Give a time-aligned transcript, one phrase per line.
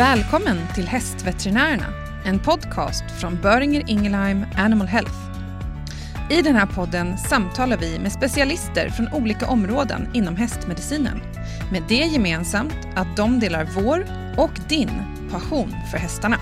[0.00, 1.86] Välkommen till Hästveterinärerna,
[2.24, 5.14] en podcast från Böringer Ingelheim Animal Health.
[6.30, 11.20] I den här podden samtalar vi med specialister från olika områden inom hästmedicinen.
[11.72, 14.06] Med det gemensamt att de delar vår
[14.36, 14.90] och din
[15.30, 16.36] passion för hästarna.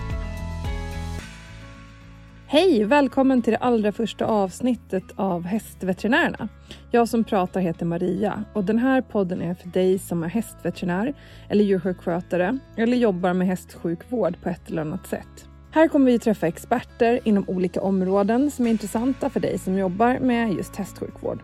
[2.51, 2.85] Hej!
[2.85, 6.49] Välkommen till det allra första avsnittet av Hästveterinärerna.
[6.91, 11.15] Jag som pratar heter Maria och den här podden är för dig som är hästveterinär
[11.49, 15.49] eller djursjukskötare eller jobbar med hästsjukvård på ett eller annat sätt.
[15.71, 20.19] Här kommer vi träffa experter inom olika områden som är intressanta för dig som jobbar
[20.19, 21.43] med just hästsjukvård.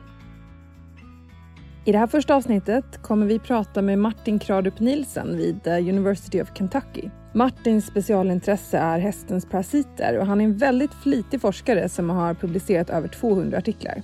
[1.84, 6.42] I det här första avsnittet kommer vi prata med Martin Kradup Nielsen vid eh, University
[6.42, 7.10] of Kentucky.
[7.36, 12.90] Martins specialintresse är hästens parasiter och han är en väldigt flitig forskare som har publicerat
[12.90, 14.02] över 200 artiklar.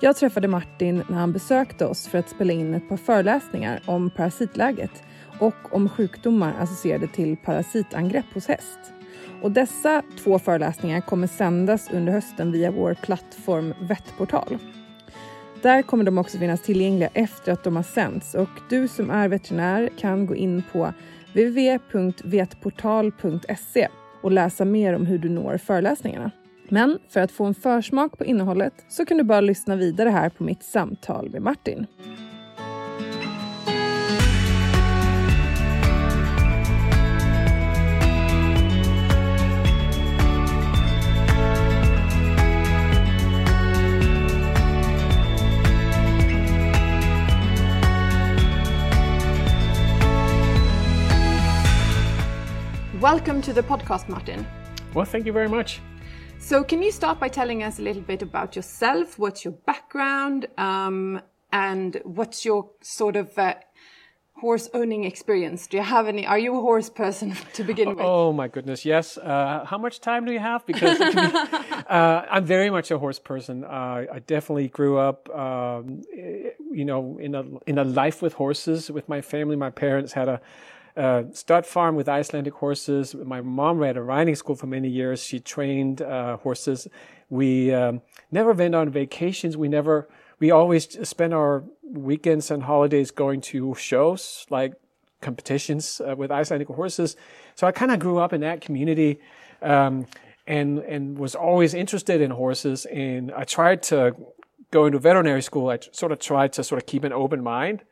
[0.00, 4.10] Jag träffade Martin när han besökte oss för att spela in ett par föreläsningar om
[4.10, 5.02] parasitläget
[5.38, 8.78] och om sjukdomar associerade till parasitangrepp hos häst.
[9.42, 14.58] Och dessa två föreläsningar kommer sändas under hösten via vår plattform Vettportal.
[15.62, 19.28] Där kommer de också finnas tillgängliga efter att de har sänts och du som är
[19.28, 20.92] veterinär kan gå in på
[21.32, 23.88] www.vetportal.se
[24.22, 26.30] och läsa mer om hur du når föreläsningarna.
[26.68, 30.28] Men för att få en försmak på innehållet så kan du bara lyssna vidare här
[30.28, 31.86] på mitt samtal med Martin.
[53.14, 54.46] Welcome to the podcast, Martin.
[54.94, 55.80] Well, thank you very much.
[56.38, 59.18] So, can you start by telling us a little bit about yourself?
[59.18, 60.46] What's your background?
[60.56, 61.20] Um,
[61.52, 63.54] and what's your sort of uh,
[64.34, 65.66] horse owning experience?
[65.66, 66.24] Do you have any?
[66.24, 67.98] Are you a horse person to begin with?
[68.00, 69.18] Oh my goodness, yes.
[69.18, 70.64] Uh, how much time do you have?
[70.64, 71.04] Because be,
[71.88, 73.64] uh, I'm very much a horse person.
[73.64, 78.88] Uh, I definitely grew up, um, you know, in a in a life with horses
[78.88, 79.56] with my family.
[79.56, 80.40] My parents had a
[81.00, 83.14] uh, stud farm with Icelandic horses.
[83.14, 85.24] My mom ran a riding school for many years.
[85.24, 86.88] She trained uh, horses.
[87.30, 89.56] We um, never went on vacations.
[89.56, 90.08] We never.
[90.40, 94.74] We always spent our weekends and holidays going to shows like
[95.20, 97.16] competitions uh, with Icelandic horses.
[97.54, 99.20] So I kind of grew up in that community,
[99.62, 100.06] um,
[100.46, 102.84] and and was always interested in horses.
[102.86, 104.16] And I tried to
[104.70, 105.70] go into veterinary school.
[105.70, 107.84] I sort of tried to sort of keep an open mind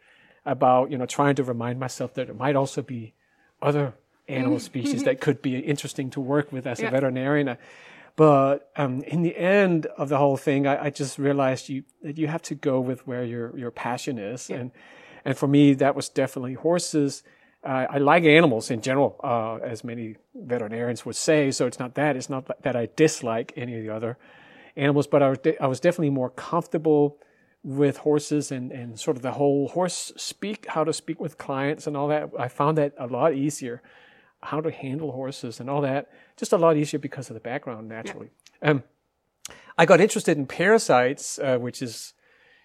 [0.45, 3.15] about you know trying to remind myself that there might also be
[3.61, 3.95] other
[4.29, 4.65] animal mm-hmm.
[4.65, 6.89] species that could be interesting to work with as yeah.
[6.89, 7.57] a veterinarian.
[8.17, 12.19] But um, in the end of the whole thing, I, I, just realized you that
[12.19, 14.57] you have to go with where your your passion is, yeah.
[14.57, 14.71] and
[15.25, 17.23] and for me that was definitely horses.
[17.65, 21.51] Uh, I like animals in general, uh, as many veterinarians would say.
[21.51, 22.17] So it's not that.
[22.17, 24.17] It's not that I dislike any of the other
[24.77, 27.19] animals, but I was, de- I was definitely more comfortable
[27.63, 31.87] with horses and, and sort of the whole horse speak, how to speak with clients
[31.87, 32.31] and all that.
[32.39, 33.83] I found that a lot easier,
[34.43, 37.89] how to handle horses and all that, just a lot easier because of the background
[37.89, 38.31] naturally.
[38.63, 38.71] Yeah.
[38.71, 38.83] Um,
[39.77, 42.13] I got interested in parasites, uh, which is,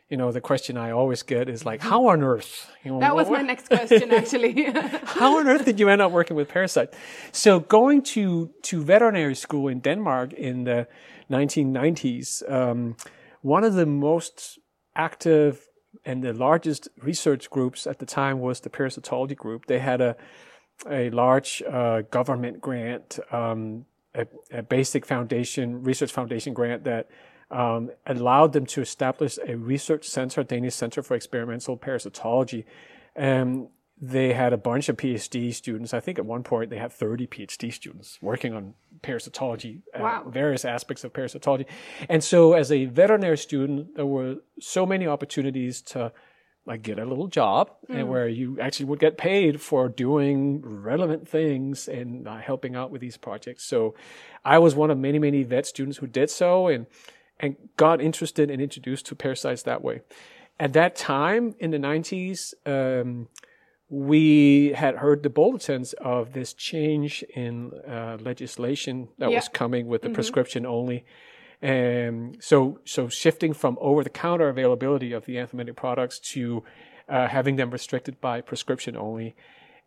[0.10, 2.72] you know, the question I always get is like, how on earth?
[2.84, 4.64] You know, that was what, my next question, actually.
[5.04, 6.96] how on earth did you end up working with parasites?
[7.32, 10.88] So going to, to veterinary school in Denmark in the
[11.32, 12.96] 1990s, um,
[13.42, 14.60] one of the most
[14.96, 15.68] active
[16.06, 19.66] and the largest research groups at the time was the parasitology group.
[19.66, 20.16] They had a
[20.88, 27.10] a large uh, government grant, um, a, a, basic foundation research foundation grant that
[27.52, 32.66] um, allowed them to establish a research center, Danish Center for Experimental Parasitology.
[33.16, 33.68] And
[34.02, 35.94] they had a bunch of PhD students.
[35.94, 40.24] I think at one point they had 30 PhD students working on parasitology, uh, wow.
[40.26, 41.66] uh, various aspects of parasitology.
[42.10, 46.12] And so as a veterinary student, there were so many opportunities to
[46.66, 48.00] like get a little job mm.
[48.00, 52.90] and where you actually would get paid for doing relevant things and uh, helping out
[52.90, 53.64] with these projects.
[53.66, 53.96] So
[54.46, 56.88] I was one of many, many vet students who did so and,
[57.40, 60.02] and got interested and introduced to parasites that way.
[60.60, 63.28] At that time in the 90s, um,
[63.94, 69.36] we had heard the bulletins of this change in uh, legislation that yeah.
[69.36, 70.16] was coming with the mm-hmm.
[70.16, 71.06] prescription only.
[71.62, 76.64] And so, so shifting from over-the-counter availability of the anthelmintic products to
[77.08, 79.36] uh, having them restricted by prescription only.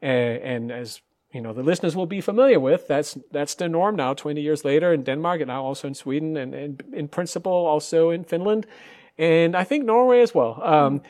[0.01, 1.01] And, and, as
[1.33, 4.15] you know, the listeners will be familiar with, that's that's the norm now.
[4.15, 8.11] Twenty years later in Denmark, and now also in Sweden, and, and in principle also
[8.11, 8.67] in Finland
[9.19, 10.61] and I think Norway as well.
[10.63, 11.03] Um,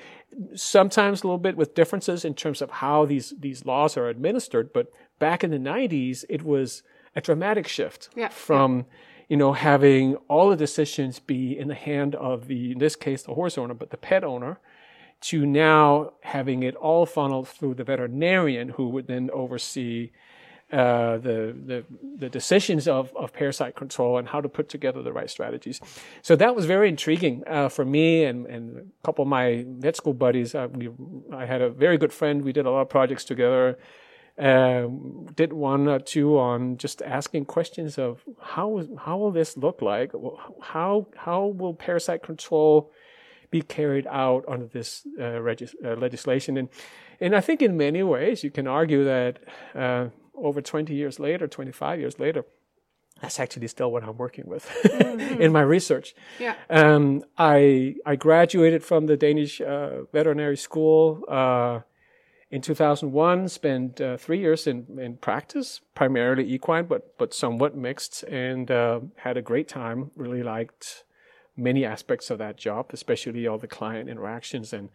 [0.55, 4.73] sometimes a little bit with differences in terms of how these these laws are administered.
[4.73, 4.89] But
[5.19, 6.83] back in the '90s, it was
[7.15, 8.87] a dramatic shift Yeah, from
[9.29, 13.23] you know having all the decisions be in the hand of the in this case
[13.23, 14.61] the horse owner, but the pet owner,
[15.23, 20.11] to now having it all funneled through the veterinarian who would then oversee
[20.73, 21.85] uh, the, the
[22.19, 25.81] the decisions of, of parasite control and how to put together the right strategies.
[26.23, 29.95] So that was very intriguing uh, for me and, and a couple of my vet
[29.95, 30.57] school buddies.
[30.57, 30.89] Uh, we,
[31.33, 32.43] I had a very good friend.
[32.43, 33.79] We did a lot of projects together.
[34.39, 39.81] Um, did one or two on just asking questions of how how will this look
[39.81, 40.13] like?
[40.61, 42.91] How how will parasite control
[43.51, 46.59] be carried out under this uh, regis- uh, legislation?
[46.59, 46.69] And
[47.21, 49.39] and I think in many ways you can argue that
[49.75, 52.45] uh, over 20 years later, 25 years later,
[53.21, 54.71] that's actually still what I'm working with
[55.41, 56.15] in my research.
[56.39, 56.55] Yeah.
[56.69, 61.81] Um, I I graduated from the Danish uh, veterinary school uh,
[62.51, 63.49] in 2001.
[63.49, 69.01] Spent uh, three years in, in practice, primarily equine, but but somewhat mixed, and uh,
[69.17, 70.11] had a great time.
[70.15, 71.05] Really liked
[71.57, 74.91] many aspects of that job, especially all the client interactions and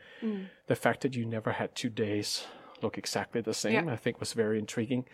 [0.68, 2.46] the fact that you never had two days
[2.83, 3.88] look exactly the same.
[3.88, 3.94] Yeah.
[3.94, 5.06] I think was very intriguing.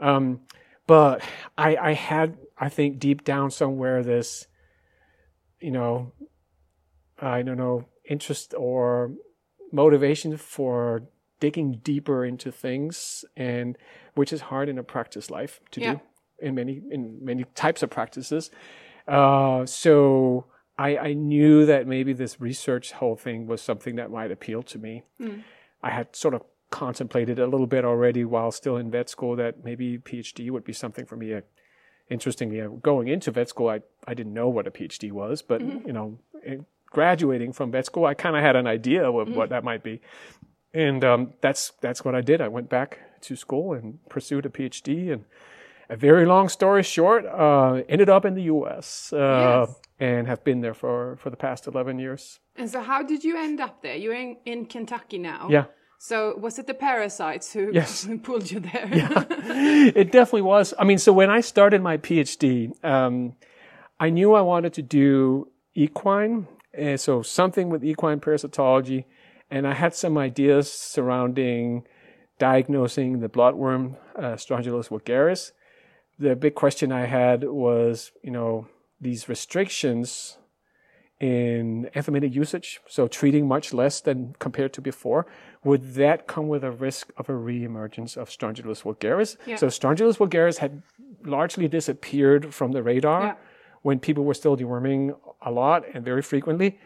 [0.00, 0.40] Um,
[0.86, 1.22] but
[1.56, 4.46] I, I had, I think, deep down somewhere this,
[5.60, 6.12] you know,
[7.18, 9.12] I don't know, interest or
[9.72, 11.04] motivation for
[11.40, 13.76] digging deeper into things, and
[14.14, 15.94] which is hard in a practice life to Yeah.
[15.94, 16.00] do
[16.40, 18.50] in many in many types of practices.
[19.08, 20.46] Uh, so
[20.78, 24.78] I, I knew that maybe this research whole thing was something that might appeal to
[24.78, 25.02] me.
[25.82, 26.42] I had sort of
[26.74, 30.72] contemplated a little bit already while still in vet school that maybe PhD would be
[30.72, 31.32] something for me.
[31.34, 31.40] Uh,
[32.10, 33.80] interestingly, uh, going into vet school, I,
[34.10, 38.06] I didn't know what a PhD was, but you know, in graduating from vet school,
[38.06, 40.00] I kind of had an idea of what that might be,
[40.72, 42.40] and um, that's that's what I did.
[42.40, 45.24] I went back to school and pursued a PhD, and
[45.88, 49.12] a very long story short, uh, ended up in the U.S.
[49.12, 49.80] Uh, Yes.
[50.00, 52.40] and have been there for for the past eleven years.
[52.56, 53.96] And so, how did you end up there?
[54.02, 55.48] You're in, in Kentucky now.
[55.50, 55.64] Yeah.
[55.98, 58.06] So, was it the parasites who, Yes.
[58.22, 58.88] pulled you there?
[58.92, 59.24] yeah,
[59.94, 60.74] it definitely was.
[60.78, 63.36] I mean, so when I started my PhD, um,
[63.98, 69.04] I knew I wanted to do equine, and so something with equine parasitology,
[69.50, 71.86] and I had some ideas surrounding
[72.38, 75.52] diagnosing the bloodworm uh, Strongylus vulgaris.
[76.18, 78.66] The big question I had was, you know,
[79.00, 80.38] these restrictions
[81.24, 85.26] in anthelmintic usage, so treating much less than compared to before,
[85.68, 89.30] would that come with a risk of a reemergence of Strongylus vulgaris?
[89.46, 89.56] Yeah.
[89.56, 90.82] So Strongylus vulgaris had
[91.24, 93.34] largely disappeared from the radar Yeah.
[93.86, 95.02] when people were still deworming
[95.40, 96.78] a lot and very frequently.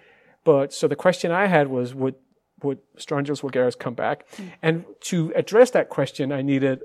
[0.44, 2.14] But so the question I had was, would
[2.62, 4.24] would Strongylus vulgaris come back?
[4.36, 4.42] Hmm.
[4.62, 6.80] And to address that question, I needed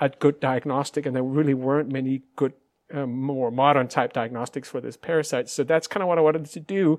[0.00, 2.52] a good diagnostic, and there really weren't many good,
[2.92, 5.48] um, more modern type diagnostics for this parasite.
[5.48, 6.98] So that's kind of what I wanted to do.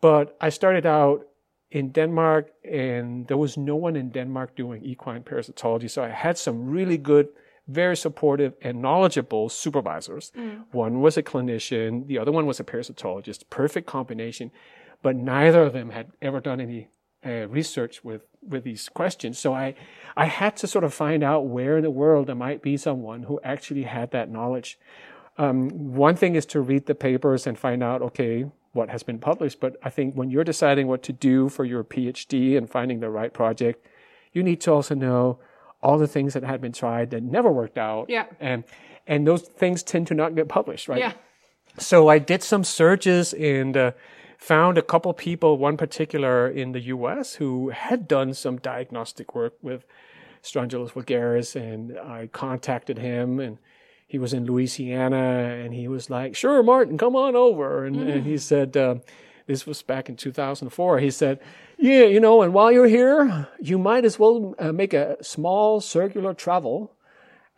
[0.00, 1.26] But I started out
[1.70, 5.90] in Denmark, and there was no one in Denmark doing equine parasitology.
[5.90, 7.28] So I had some really good,
[7.66, 10.32] very supportive, and knowledgeable supervisors.
[10.70, 13.44] One was a clinician, the other one was a parasitologist.
[13.50, 14.50] Perfect combination.
[15.02, 16.88] But neither of them had ever done any
[17.24, 19.38] uh, research with with these questions.
[19.38, 19.74] So I
[20.16, 23.24] I had to sort of find out where in the world there might be someone
[23.24, 24.78] who actually had that knowledge.
[25.38, 29.18] Um, one thing is to read the papers and find out okay what has been
[29.18, 33.00] published, but I think when you're deciding what to do for your PhD and finding
[33.00, 33.86] the right project,
[34.32, 35.38] you need to also know
[35.82, 38.10] all the things that had been tried that never worked out.
[38.10, 38.26] Yeah.
[38.40, 38.64] And
[39.06, 40.98] and those things tend to not get published, right?
[40.98, 41.12] Yeah.
[41.78, 43.92] So I did some searches and uh,
[44.38, 47.34] found a couple people, one particular in the U.S.
[47.34, 49.84] who had done some diagnostic work with
[50.42, 53.58] Strongylus vulgaris, and I contacted him, and
[54.06, 58.24] he was in Louisiana, and he was like, "Sure, Martin, come on over," and, and
[58.24, 58.76] he said.
[58.76, 58.96] Uh,
[59.46, 60.98] this was back in 2004.
[60.98, 61.38] He said,
[61.78, 65.80] Yeah, you know, and while you're here, you might as well uh, make a small
[65.80, 66.96] circular travel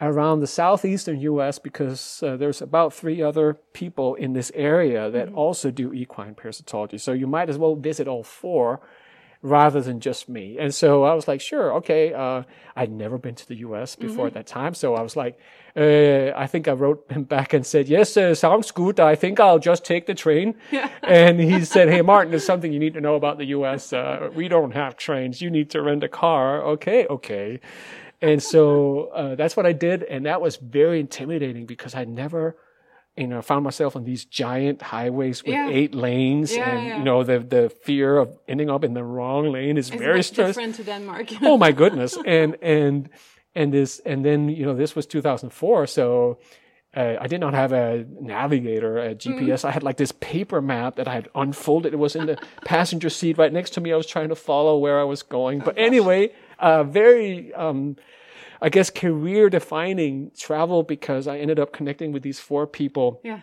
[0.00, 5.32] around the southeastern US because uh, there's about three other people in this area that
[5.32, 7.00] also do equine parasitology.
[7.00, 8.80] So you might as well visit all four
[9.42, 10.58] rather than just me.
[10.58, 12.12] And so I was like, sure, okay.
[12.12, 12.42] Uh,
[12.74, 14.74] I'd never been to the US before at that time.
[14.74, 15.38] So I was like,
[15.76, 18.98] uh, I think I wrote him back and said, yes, uh, sounds good.
[18.98, 20.54] I think I'll just take the train.
[21.02, 23.92] and he said, hey, Martin, there's something you need to know about the US.
[23.92, 25.40] Uh, we don't have trains.
[25.40, 26.62] You need to rent a car.
[26.62, 27.60] Okay, okay.
[28.20, 32.56] And so uh, that's what I did, and that was very intimidating because I never
[33.18, 35.68] and I found myself on these giant highways with Yeah.
[35.78, 36.98] eight lanes, Yeah, and yeah.
[36.98, 40.22] you know the the fear of ending up in the wrong lane is It's very
[40.22, 41.26] stressful different to Denmark.
[41.42, 43.08] oh my goodness and and
[43.54, 46.38] and this and then you know this was 2004 so
[46.96, 49.64] uh, I did not have a navigator, a GPS.
[49.64, 51.92] I had like this paper map that I had unfolded.
[51.92, 53.92] It was in the passenger seat right next to me.
[53.92, 55.58] I was trying to follow where I was going.
[55.60, 57.96] But anyway, uh, very, um,
[58.60, 63.40] I guess, career defining travel because I ended up connecting with these four people yeah.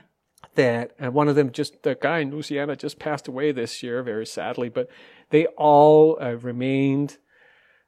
[0.55, 4.03] that and one of them just the guy in Louisiana just passed away this year
[4.03, 4.89] very sadly but
[5.29, 7.17] they all uh, remained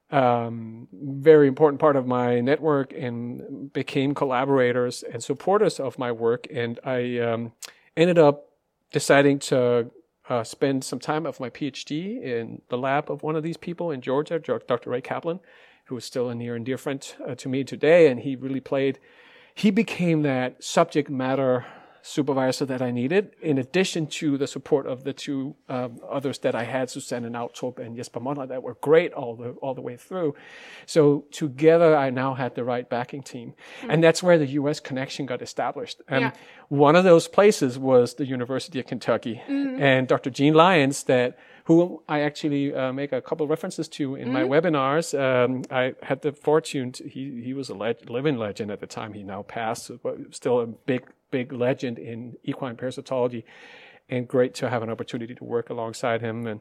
[0.10, 6.48] um, very important part of my network and became collaborators and supporters of my work
[6.54, 7.52] and I um,
[7.98, 8.46] ended up
[8.92, 9.92] deciding to
[10.30, 13.92] uh, spend some time of my PhD in the lab of one of these people
[13.92, 14.90] in Georgia, Dr.
[14.90, 15.40] Ray Kaplan,
[15.88, 18.60] who is still a near and dear friend uh, to me today, and he really
[18.62, 19.00] played
[19.54, 21.66] he became that subject matter
[22.04, 26.56] supervisor that I needed, in addition to the support of the two um, others that
[26.56, 29.98] I had, Susanne Nautrup and Jesper Monrad, that were great all the all the way
[29.98, 30.34] through.
[30.86, 33.56] So together, I now had the right backing team,
[33.90, 34.80] and that's where the U.S.
[34.80, 36.02] connection got established.
[36.08, 36.32] And Yeah.
[36.70, 40.30] one of those places was the University of Kentucky, and Dr.
[40.30, 45.08] Gene Lyons, that who I actually uh, make a couple references to in my webinars.
[45.28, 46.94] Um, I had the fortune.
[46.94, 49.12] To, he he was a leg- living legend at the time.
[49.14, 53.44] He now passed, but still a big big legend in equine parasitology,
[54.10, 56.48] and great to have an opportunity to work alongside him.
[56.52, 56.60] And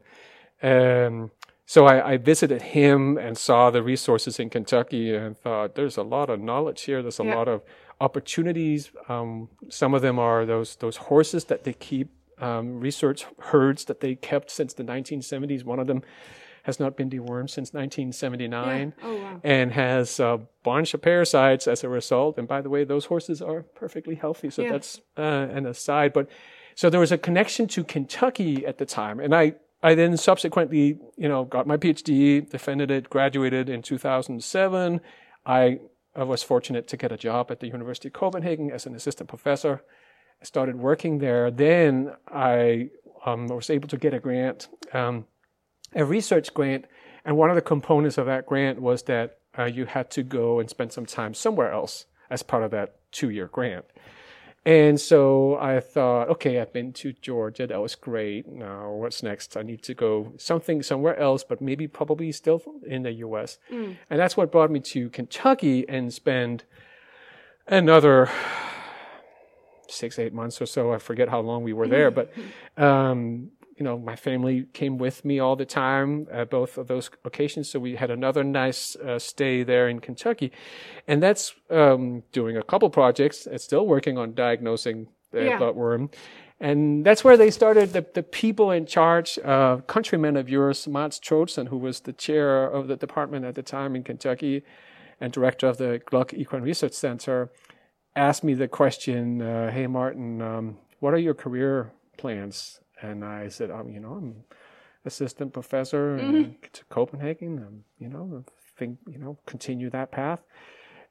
[0.62, 1.30] um,
[1.66, 6.02] so I, I visited him and saw the resources in Kentucky and thought, there's a
[6.02, 7.00] lot of knowledge here.
[7.02, 7.36] There's a Yeah.
[7.36, 7.62] lot of
[8.00, 8.90] opportunities.
[9.08, 12.08] Um, some of them are those those horses that they keep
[12.40, 15.64] um, research herds that they kept since the 1970s.
[15.64, 16.02] One of them
[16.64, 19.05] has not been dewormed since 1979 Yeah.
[19.09, 19.40] Oh, wow.
[19.45, 22.38] and has a bunch of parasites as a result.
[22.38, 24.50] And by the way, those horses are perfectly healthy.
[24.50, 24.73] So Yeah.
[24.73, 26.12] that's uh, an aside.
[26.12, 26.28] But
[26.75, 29.55] so there was a connection to Kentucky at the time, and I.
[29.83, 35.00] I then subsequently, you know, got my PhD, defended it, graduated in 2007.
[35.45, 35.78] I,
[36.16, 39.28] I was fortunate to get a job at the University of Copenhagen as an assistant
[39.28, 39.83] professor.
[40.40, 41.50] I started working there.
[41.50, 42.90] Then I
[43.25, 45.26] um, was able to get a grant, um,
[45.95, 46.87] a research grant,
[47.25, 50.61] and one of the components of that grant was that uh, you had to go
[50.61, 53.85] and spend some time somewhere else as part of that two-year grant.
[54.64, 57.69] And so I thought, okay, I've been to Georgia.
[57.69, 58.49] That was great.
[58.49, 59.57] Now what's next?
[59.57, 63.59] I need to go something somewhere else, but maybe probably still in the U.S.
[64.11, 66.64] And that's what brought me to Kentucky and spend
[67.69, 68.28] another
[69.90, 70.93] six, eight months or so.
[70.93, 72.33] I forget how long we were there, but,
[72.76, 77.11] um, you know, my family came with me all the time, uh, both of those
[77.25, 77.69] occasions.
[77.71, 80.50] So we had another nice uh, stay there in Kentucky.
[81.07, 83.47] And that's um, doing a couple projects.
[83.47, 85.59] It's still working on diagnosing the Yeah.
[85.59, 86.11] bloodworm.
[86.59, 91.19] And that's where they started the, the people in charge, uh, countryman of yours, Mats
[91.21, 94.62] Troedsson, who was the chair of the department at the time in Kentucky
[95.21, 97.50] and director of the Gluck Equine Research Center,
[98.16, 103.49] asked me the question, uh, "Hey Martin, um, what are your career plans?" And I
[103.49, 104.44] said, um, "You know, I'm
[105.04, 107.58] assistant professor in to Copenhagen.
[107.58, 108.44] Um, you know,
[108.76, 110.42] think you know, continue that path."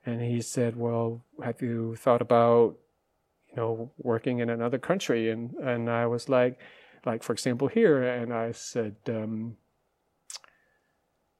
[0.06, 2.78] And he said, "Well, have you thought about,
[3.50, 6.60] you know, working in another country?" And and I was like,
[7.06, 8.96] like for example here, and I said.
[9.08, 9.58] Um,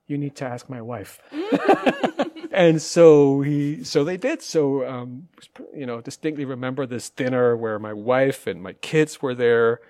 [0.08, 1.20] you need to ask my wife.
[2.56, 4.42] and so he, so they did.
[4.42, 5.28] So, um,
[5.76, 9.82] you know, distinctly remember this dinner where my wife and my kids were there.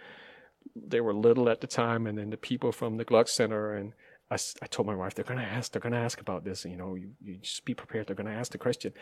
[0.76, 3.94] They were little at the time, and then the people from the Gluck Center and
[4.32, 6.66] I told my wife they're going to ask, they're going to ask about this.
[6.66, 8.08] You know, you, you just be prepared.
[8.08, 8.94] They're going to ask the question.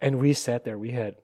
[0.00, 0.78] And we sat there.
[0.78, 1.16] We had,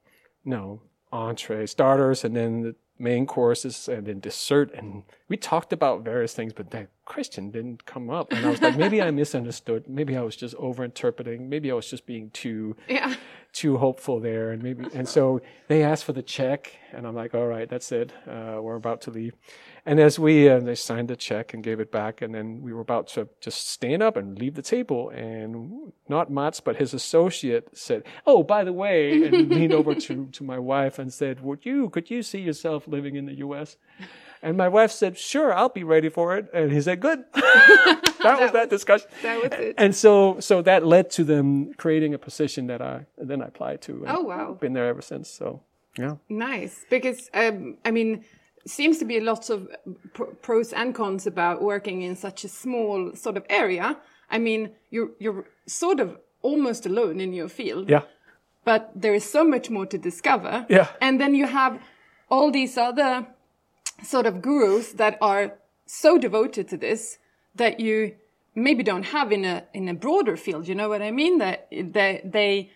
[0.44, 0.82] you know,
[1.12, 6.34] entree starters, and then the main courses, and then dessert, and we talked about various
[6.34, 6.52] things.
[6.52, 9.88] But that question didn't come up, and I was like, maybe I misunderstood.
[9.88, 11.48] Maybe I was just overinterpreting.
[11.48, 13.14] Maybe I was just being too Yeah.
[13.52, 17.34] Too hopeful there and maybe and so they asked for the check and i'm like
[17.34, 19.34] all right that's it uh, we're about to leave.
[19.84, 22.72] And as we uh, they signed the check and gave it back and then we
[22.72, 26.94] were about to just stand up and leave the table and not mats but his
[26.94, 31.40] associate said oh by the way and leaned over to, to my wife and said
[31.40, 33.76] would you could you see yourself living in the us
[34.42, 38.38] and my wife said sure i'll be ready for it and he said good that
[38.40, 39.74] was that discussion That was it.
[39.78, 43.80] and so so that led to them creating a position that I then I applied
[43.82, 43.92] to.
[44.04, 44.54] and Oh, wow.
[44.60, 45.28] Been there ever since.
[45.30, 45.60] So
[45.98, 46.16] yeah.
[46.28, 48.24] Nice, because um, I mean,
[48.66, 49.68] seems to be lots of
[50.14, 53.96] pr- pros and cons about working in such a small sort of area.
[54.30, 56.08] I mean, you're you're sort of
[56.42, 58.02] almost alone in your field, Yeah.
[58.64, 60.64] but there is so much more to discover.
[60.68, 60.86] Yeah.
[61.00, 61.78] and then you have
[62.30, 63.26] all these other
[64.02, 65.54] sort of gurus that are
[65.86, 67.18] so devoted to this
[67.54, 68.14] that you
[68.54, 70.68] maybe don't have in a in a broader field.
[70.68, 71.38] You know what I mean?
[71.38, 72.70] That they they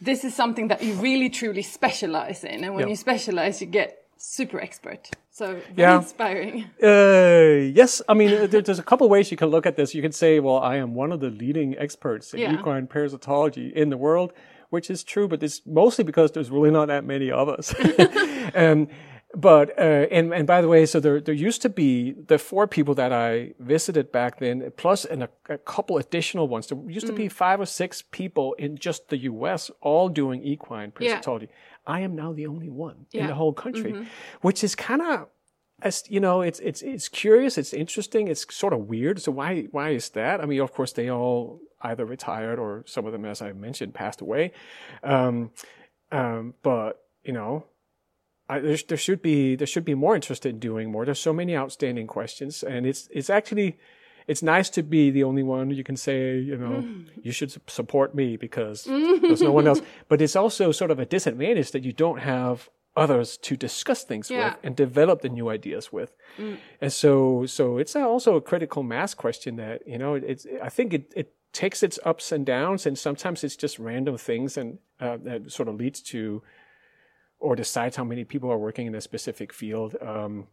[0.00, 4.02] this is something that you really truly specialize in, and when you specialize, you get
[4.16, 5.10] super expert.
[5.30, 5.98] So yeah.
[5.98, 6.70] inspiring.
[6.82, 9.94] Uh, yes, I mean, there, there's a couple ways you can look at this.
[9.94, 12.52] You can say, well, I am one of the leading experts in yeah.
[12.52, 14.32] equine parasitology in the world,
[14.70, 17.74] which is true, but it's mostly because there's really not that many of us.
[18.54, 18.88] um,
[19.34, 22.66] but uh, and and by the way, so there there used to be the four
[22.66, 26.66] people that I visited back then, plus and a, a couple additional ones.
[26.66, 27.32] There used to be mm.
[27.32, 29.70] five or six people in just the U.S.
[29.80, 31.42] all doing equine parasitology.
[31.42, 31.46] Yeah.
[31.86, 33.22] I am now the only one yeah.
[33.22, 34.04] in the whole country, mm-hmm.
[34.42, 35.28] which is kind of
[35.82, 39.20] as you know, it's it's it's curious, it's interesting, it's sort of weird.
[39.20, 40.40] So why why is that?
[40.40, 43.94] I mean, of course, they all either retired or some of them, as I mentioned,
[43.94, 44.52] passed away.
[45.02, 45.50] Um,
[46.10, 47.64] um, but you know,
[48.52, 51.04] I, there, there should be there should be more interest in doing more.
[51.06, 53.78] There's so many outstanding questions, and it's it's actually
[54.26, 57.06] it's nice to be the only one you can say you know mm.
[57.22, 59.80] you should support me because there's no one else.
[60.08, 64.30] But it's also sort of a disadvantage that you don't have others to discuss things
[64.30, 64.36] yeah.
[64.44, 66.14] with and develop the new ideas with.
[66.36, 66.58] Mm.
[66.82, 70.92] And so so it's also a critical mass question that you know it's I think
[70.92, 75.16] it it takes its ups and downs and sometimes it's just random things and uh,
[75.24, 76.42] that sort of leads to
[77.42, 79.96] or decides how many people are working in a specific field.
[80.00, 80.46] Um,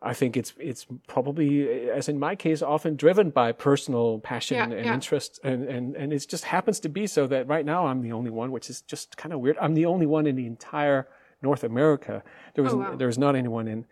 [0.00, 4.64] I think it's it's probably, as in my case, often driven by personal passion yeah,
[4.64, 4.94] and yeah.
[4.94, 8.12] interest, and, and and it just happens to be so that right now I'm the
[8.12, 9.56] only one, which is just kind of weird.
[9.60, 11.08] I'm the only one in the entire
[11.42, 12.22] North America.
[12.54, 12.96] There was oh, wow.
[12.96, 13.86] there was not anyone in.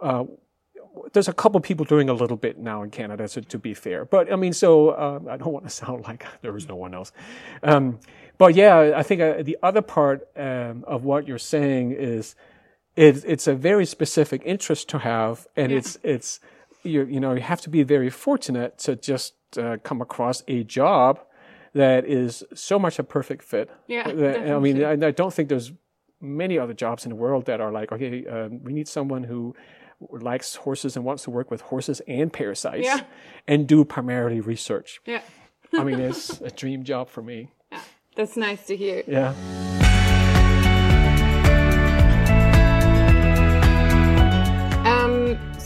[0.00, 0.24] Uh,
[1.12, 4.04] there's a couple people doing a little bit now in Canada, so to be fair.
[4.06, 6.94] But I mean, so uh, I don't want to sound like there was no one
[6.94, 7.12] else.
[7.62, 7.98] Um,
[8.42, 12.34] but yeah, I think uh, the other part um, of what you're saying is
[12.96, 15.78] it, it's a very specific interest to have, and yeah.
[15.78, 16.40] it's it's
[16.82, 20.64] you you know you have to be very fortunate to just uh, come across a
[20.64, 21.20] job
[21.74, 23.70] that is so much a perfect fit.
[23.86, 25.70] Yeah, that, I mean, I, I, don't think there's
[26.20, 29.54] many other jobs in the world that are like, okay, um, we need someone who
[30.10, 33.02] likes horses and wants to work with horses and parasites yeah.
[33.46, 35.00] and do primarily research.
[35.06, 35.22] Yeah.
[35.72, 37.52] I mean, it's a dream job for me.
[38.14, 39.02] That's nice to hear.
[39.06, 39.34] Yeah.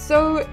[0.07, 0.49] So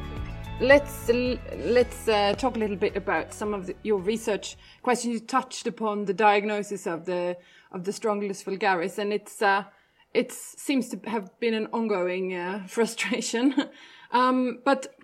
[0.60, 5.14] let's let's uh, talk a little bit about some of the, your research questions.
[5.14, 7.38] You touched upon the diagnosis of the
[7.72, 9.66] of the Strongylus vulgaris, and it's uh,
[10.12, 13.54] it seems to have been an ongoing uh, frustration.
[14.12, 14.96] um, but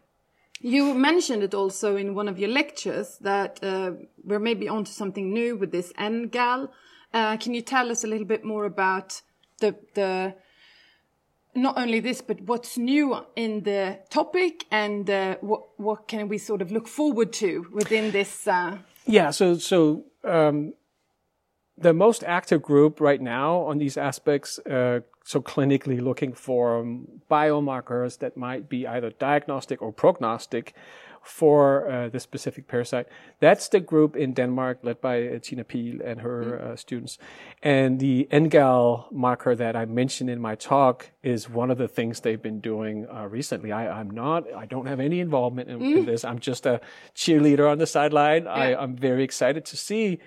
[0.62, 3.92] you mentioned it also in one of your lectures that uh,
[4.24, 6.70] we're maybe onto something new with this NGAL.
[7.14, 9.22] Uh, can you tell us a little bit more about
[9.60, 10.36] the the
[11.56, 16.38] not only this, but what's new in the topic and uh, what what can we
[16.38, 18.48] sort of look forward to within this?
[18.48, 18.78] Uh...
[19.06, 20.74] Yeah, so so um,
[21.78, 27.08] the most active group right now on these aspects, uh, so clinically looking for um,
[27.30, 30.74] biomarkers that might be either diagnostic or prognostic
[31.22, 33.06] for uh, the specific parasite.
[33.40, 36.62] That's the group in Denmark led by uh, Tina Pihl and her mm.
[36.62, 37.20] uh, students.
[37.62, 42.22] And the NGAL marker that I mentioned in my talk is one of the things
[42.22, 43.72] they've been doing uh, recently.
[43.72, 45.98] I, am not, I don't have any involvement in, mm.
[45.98, 46.26] in, this.
[46.26, 46.82] I'm just a
[47.14, 48.46] cheerleader on the sideline.
[48.46, 48.52] Yeah.
[48.52, 50.18] I, I'm very excited to see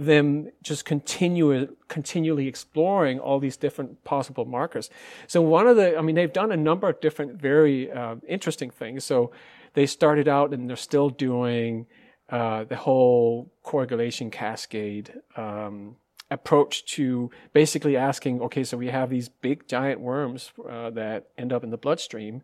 [0.00, 4.88] them just continue continually exploring all these different possible markers.
[5.26, 8.70] So one of the, I mean, they've done a number of different very uh, interesting
[8.70, 9.04] things.
[9.04, 9.30] So
[9.74, 11.86] they started out and they're still doing
[12.30, 15.96] uh, the whole coagulation cascade um,
[16.30, 21.52] approach to basically asking, okay, so we have these big giant worms uh, that end
[21.52, 22.42] up in the bloodstream.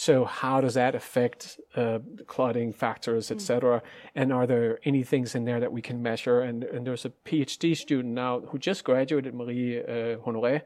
[0.00, 3.80] So how does that affect uh, clotting factors, etc.?
[3.80, 3.82] Mm.
[4.14, 6.40] And are there any things in there that we can measure?
[6.40, 10.62] And, and there's a PhD student now who just graduated, Marie uh, Honoré,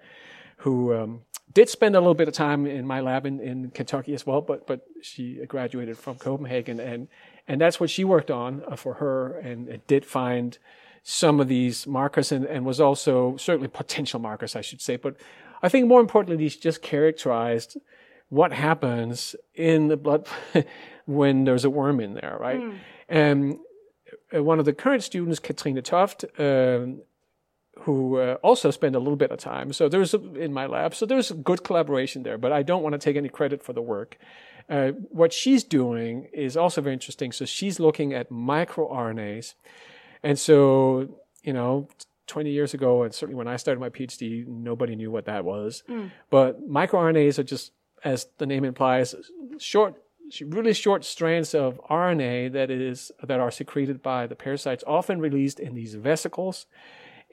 [0.59, 1.23] who um,
[1.55, 4.43] did spend a little bit of time in my lab in, in Kentucky as well,
[4.43, 7.09] but but she graduated from Copenhagen, and
[7.49, 10.59] and that's what she worked on uh, for her, and did find
[11.03, 14.97] some of these markers, and, and was also certainly potential markers, I should say.
[14.97, 15.17] But
[15.63, 17.79] I think more importantly, she just characterized
[18.33, 20.27] what happens in the blood
[21.05, 22.61] when there's a worm in there, right?
[22.61, 22.79] Mm.
[23.07, 23.59] And
[24.35, 27.03] uh, one of the current students, Katrine Toft, um,
[27.81, 29.75] who uh, also spend a little bit of time.
[29.75, 30.95] So there's a, in my lab.
[30.95, 33.83] So there's good collaboration there, but I don't want to take any credit for the
[33.83, 34.17] work.
[34.67, 37.33] Uh, what she's doing is also very interesting.
[37.33, 39.55] So she's looking at microRNAs,
[40.23, 41.87] and so you know,
[42.29, 45.83] 20 years ago, and certainly when I started my PhD, nobody knew what that was.
[46.31, 47.73] But microRNAs are just,
[48.05, 49.15] as the name implies,
[49.59, 49.95] short,
[50.41, 55.61] really short strands of RNA that is that are secreted by the parasites, often released
[55.61, 56.67] in these vesicles,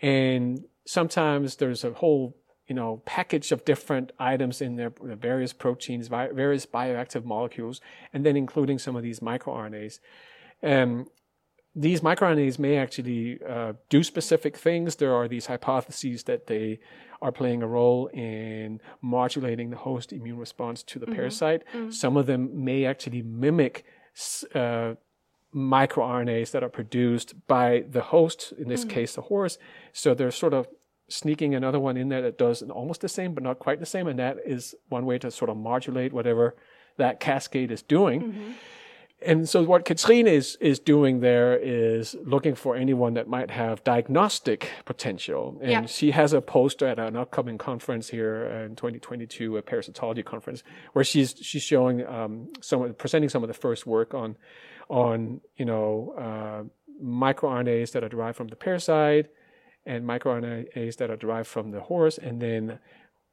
[0.02, 2.36] and sometimes there's a whole
[2.68, 7.82] you know package of different items in there, various proteins, various bioactive molecules,
[8.14, 10.00] and then including some of these microRNAs.
[10.62, 11.08] Um,
[11.76, 14.96] these microRNAs may actually uh, do specific things.
[14.96, 16.80] There are these hypotheses that they
[17.22, 21.16] are playing a role in modulating the host immune response to the mm-hmm.
[21.16, 21.64] parasite.
[21.74, 21.92] Mm-hmm.
[21.92, 23.86] Some of them may actually mimic
[24.56, 24.96] uh,
[25.54, 28.90] microRNAs that are produced by the host, in this mm-hmm.
[28.92, 29.58] case, the horse.
[29.94, 30.68] So they're sort of
[31.08, 34.08] sneaking another one in there that does almost the same, but not quite the same.
[34.08, 36.56] And that is one way to sort of modulate whatever
[36.98, 38.56] that cascade is doing.
[39.22, 43.84] And so what Katrine is is doing there is looking for anyone that might have
[43.84, 45.86] diagnostic potential, and yeah.
[45.86, 51.04] she has a poster at an upcoming conference here in 2022, a parasitology conference, where
[51.04, 54.38] she's she's showing um, some presenting some of the first work on
[54.90, 56.64] on you know uh,
[57.04, 59.28] microRNAs that are derived from the parasite
[59.86, 62.80] and microRNAs that are derived from the horse, and then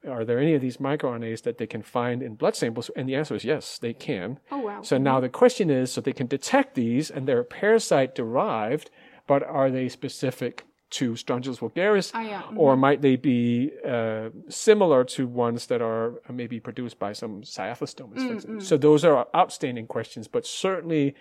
[0.06, 2.90] are there any of these microRNAs that they can find in blood samples?
[2.96, 4.38] And the answer is yes, they can.
[4.50, 4.82] Oh, wow.
[4.82, 8.90] So now the question is so they can detect these and they're parasite derived,
[9.26, 12.12] but are they specific to Strongylus vulgaris?
[12.14, 12.42] Oh, yeah.
[12.42, 12.58] mm-hmm.
[12.58, 18.18] Or might they be uh, similar to ones that are maybe produced by some Cyathostomas,
[18.18, 18.60] mm-hmm.
[18.60, 21.14] So those are outstanding questions, but certainly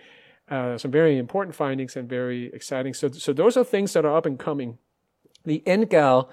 [0.48, 2.94] uh, some very important findings and very exciting.
[2.94, 4.78] So, so those are things that are up and coming.
[5.44, 6.28] The NGAL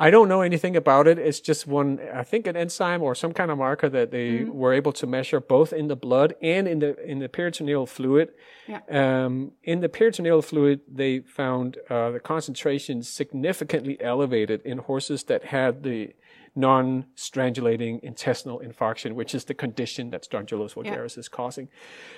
[0.00, 1.18] I don't know anything about it.
[1.18, 4.50] It's just one, I think, an enzyme or some kind of marker that they mm-hmm.
[4.50, 8.30] were able to measure both in the blood and in the in the peritoneal fluid.
[8.66, 8.80] Yeah.
[8.90, 15.44] Um, in the peritoneal fluid, they found uh, the concentration significantly elevated in horses that
[15.44, 16.14] had the
[16.54, 21.20] non-strangulating intestinal infarction, which is the condition that Strongylus vulgaris yeah.
[21.20, 21.68] is causing.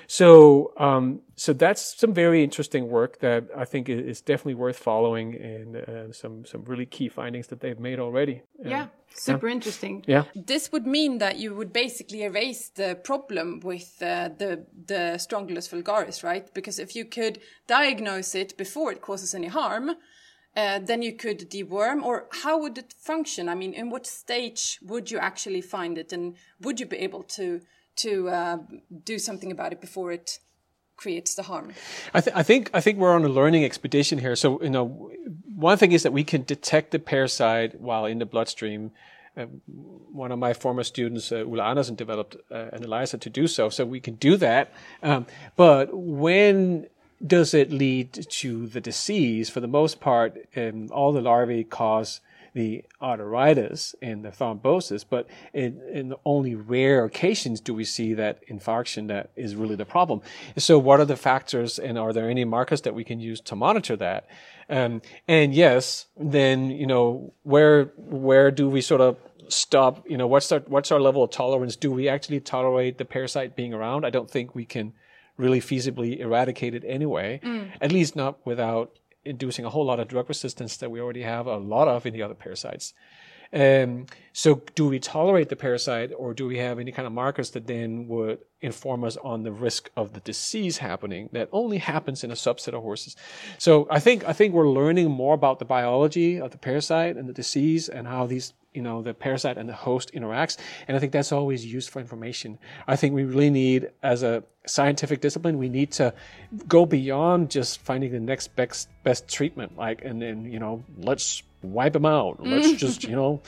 [0.07, 5.35] So, um, so that's some very interesting work that I think is definitely worth following,
[5.35, 8.43] and uh, some some really key findings that they've made already.
[8.65, 9.55] yeah, super yeah.
[9.55, 10.05] interesting.
[10.07, 15.19] Yeah, this would mean that you would basically erase the problem with uh, the the
[15.19, 16.53] Strongylus vulgaris, right?
[16.55, 19.93] Because if you could diagnose it before it causes any harm
[20.57, 23.49] uh, then you could deworm or how would it function?
[23.49, 27.23] I mean in what stage would you actually find it and would you be able
[27.39, 27.61] to
[27.97, 28.59] to uh,
[29.05, 30.39] do something about it before it
[30.97, 31.73] creates the harm?
[32.15, 34.37] I, th- I, think i think we're on a learning expedition here.
[34.37, 35.11] So you know
[35.55, 38.91] one thing is that we can detect the parasite while in the bloodstream.
[39.35, 39.47] Uh,
[40.13, 43.71] one of my former students, uh, Ulla Andersen, developed uh, an ELISA to do so,
[43.71, 44.75] so we can do that.
[45.03, 45.25] Um,
[45.57, 46.87] but when
[47.25, 49.49] does it lead to the disease?
[49.49, 52.21] For the most part, um, all the larvae cause
[52.55, 58.47] the arteritis and the thrombosis, but in, in, only rare occasions do we see that
[58.49, 60.21] infarction that is really the problem.
[60.59, 63.57] So what are the factors and are there any markers that we can use to
[63.57, 64.27] monitor that?
[64.69, 69.17] Um, and yes, then, you know, where, where do we sort of
[69.49, 71.77] stop, you know, what's our, what's our level of tolerance?
[71.77, 74.05] Do we actually tolerate the parasite being around?
[74.05, 74.93] I don't think we can
[75.37, 77.71] really feasibly eradicated anyway, mm.
[77.81, 81.47] at least not without inducing a whole lot of drug resistance that we already have
[81.47, 82.93] a lot of in the other parasites.
[83.53, 87.51] Um, so, do we tolerate the parasite, or do we have any kind of markers
[87.51, 92.25] that then would inform us on the risk of the disease happening that only happens
[92.25, 93.15] in a subset of horses?
[93.59, 97.29] So, I think I think we're learning more about the biology of the parasite and
[97.29, 100.57] the disease and how these you know the parasite and the host interacts.
[100.89, 102.59] And i think that's always useful information.
[102.87, 106.15] I think we really need as a scientific discipline we need to
[106.69, 109.77] go beyond just finding the next best best treatment.
[109.77, 113.41] Like and then you know let's wipe them out let's just you know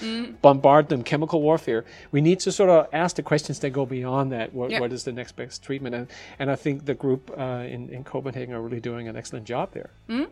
[0.42, 4.32] bombard them chemical warfare we need to sort of ask the questions that go beyond
[4.32, 4.80] that what, yep.
[4.80, 8.04] what is the next best treatment and and i think the group uh, in in
[8.04, 10.28] copenhagen are really doing an excellent job there mm.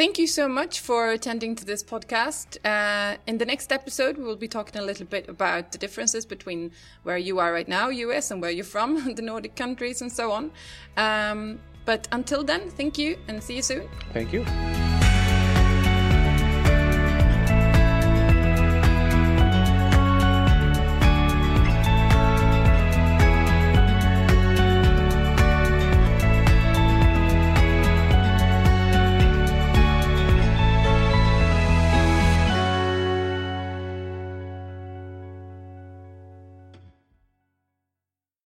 [0.00, 2.56] Thank you so much for attending to this podcast.
[2.64, 6.24] Uh, in the next episode, we will be talking a little bit about the differences
[6.24, 6.70] between
[7.02, 10.32] where you are right now, US, and where you're from, the Nordic countries, and so
[10.32, 10.52] on.
[10.96, 13.88] Um, but until then, thank you and see you soon.
[14.14, 14.46] Thank you.